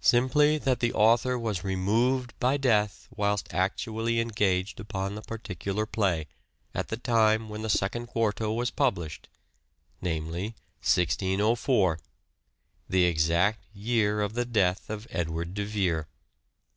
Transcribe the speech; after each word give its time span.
Simply 0.00 0.56
that 0.58 0.78
the 0.78 0.92
author 0.92 1.36
was 1.36 1.64
removed 1.64 2.32
by 2.38 2.56
death 2.56 3.08
whilst 3.16 3.52
actually 3.52 4.20
engaged 4.20 4.78
upon 4.78 5.16
the 5.16 5.20
particular 5.22 5.84
play, 5.84 6.28
at 6.72 6.90
the 6.90 6.96
time 6.96 7.48
when 7.48 7.62
the 7.62 7.68
Second 7.68 8.06
Quarto 8.06 8.52
was 8.52 8.70
published, 8.70 9.28
namely 10.00 10.54
1604, 10.80 11.98
the 12.88 13.02
exact 13.04 13.64
year 13.74 14.20
of 14.20 14.34
the 14.34 14.44
death 14.44 14.88
of 14.88 15.08
Edward 15.10 15.54
de 15.54 15.64
Vere. 15.64 16.06